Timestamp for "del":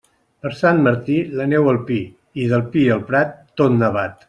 2.55-2.65